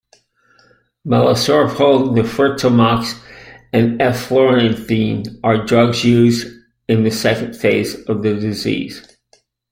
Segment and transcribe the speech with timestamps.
[1.07, 3.21] Melarsoprol, nifurtimox
[3.71, 6.47] and eflornithine are drugs used
[6.87, 9.15] in second phase of the disease.